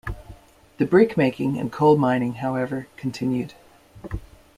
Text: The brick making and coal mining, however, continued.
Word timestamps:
The 0.79 0.85
brick 0.87 1.15
making 1.15 1.59
and 1.59 1.71
coal 1.71 1.95
mining, 1.95 2.33
however, 2.33 2.87
continued. 2.97 3.53